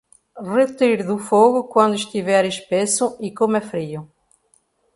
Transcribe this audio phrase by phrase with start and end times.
[0.55, 4.09] Retire do fogo quando estiver espesso e coma frio.